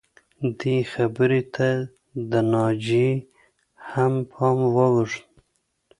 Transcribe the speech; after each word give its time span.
دې 0.59 0.77
خبرې 0.93 1.41
ته 1.55 1.69
د 2.29 2.31
ناجیې 2.53 3.11
هم 3.89 4.13
پام 4.31 4.59
واوښته 4.75 5.29